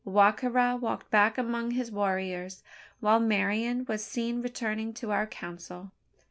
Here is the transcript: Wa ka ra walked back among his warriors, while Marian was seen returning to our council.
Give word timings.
Wa 0.03 0.31
ka 0.31 0.47
ra 0.47 0.73
walked 0.75 1.11
back 1.11 1.37
among 1.37 1.69
his 1.69 1.91
warriors, 1.91 2.63
while 3.01 3.19
Marian 3.19 3.85
was 3.85 4.03
seen 4.03 4.41
returning 4.41 4.93
to 4.95 5.11
our 5.11 5.27
council. 5.27 5.91